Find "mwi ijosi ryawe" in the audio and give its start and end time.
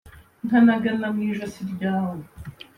1.15-2.23